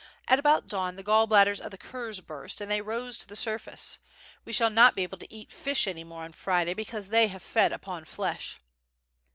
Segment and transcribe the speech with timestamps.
[0.27, 3.35] At about dawn the gall bladders of the curs burst and they rose to the
[3.35, 3.99] surface.
[4.45, 7.43] We shall not be able to eat fish any more on Friday, because they have
[7.43, 8.57] fed upon flesh."